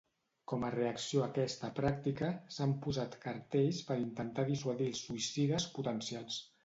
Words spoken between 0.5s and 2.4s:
Com a reacció a aquesta pràctica